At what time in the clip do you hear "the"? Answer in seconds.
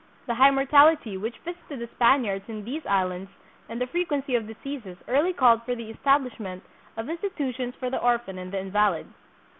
0.25-0.33, 1.77-1.85, 3.79-3.85, 5.75-5.91, 7.91-8.01, 8.51-8.59